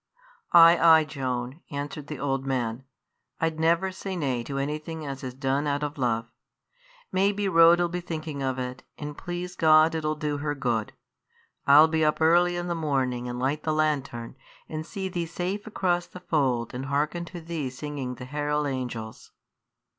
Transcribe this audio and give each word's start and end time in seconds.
"Ay, 0.51 0.79
ay, 0.79 1.03
Joan," 1.03 1.61
answered 1.69 2.07
the 2.07 2.17
old 2.17 2.43
man; 2.43 2.83
"I'd 3.39 3.59
never 3.59 3.91
say 3.91 4.15
nay 4.15 4.41
to 4.45 4.57
anything 4.57 5.05
as 5.05 5.23
is 5.23 5.35
done 5.35 5.67
out 5.67 5.83
o' 5.83 5.93
love. 5.95 6.25
Maybe 7.11 7.47
Rhoda 7.47 7.83
'ill 7.83 7.89
be 7.89 8.01
thinking 8.01 8.41
of 8.41 8.57
it, 8.57 8.81
and 8.97 9.15
please 9.15 9.55
God 9.55 9.93
it 9.93 10.03
'ill 10.03 10.15
do 10.15 10.39
her 10.39 10.55
good. 10.55 10.93
I'll 11.67 11.87
be 11.87 12.03
up 12.03 12.19
early 12.19 12.57
i' 12.57 12.63
th' 12.63 12.75
morning 12.75 13.29
and 13.29 13.37
light 13.37 13.61
the 13.61 13.73
lantern, 13.73 14.35
and 14.67 14.87
see 14.87 15.07
thee 15.07 15.27
safe 15.27 15.67
across 15.67 16.07
the 16.07 16.19
fold 16.21 16.73
and 16.73 16.87
hearken 16.87 17.23
to 17.25 17.39
thee 17.39 17.69
singing 17.69 18.15
the 18.15 18.25
'Heral' 18.25 18.65
angels.'" 18.65 19.31